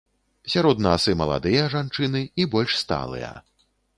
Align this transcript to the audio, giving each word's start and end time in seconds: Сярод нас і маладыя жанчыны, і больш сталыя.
Сярод 0.53 0.79
нас 0.85 1.05
і 1.13 1.15
маладыя 1.19 1.67
жанчыны, 1.75 2.21
і 2.45 2.49
больш 2.57 2.71
сталыя. 2.83 3.29